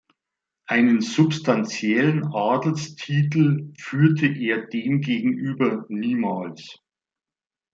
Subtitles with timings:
[0.65, 6.81] Einen substantiellen Adelstitel führte er demgegenüber niemals.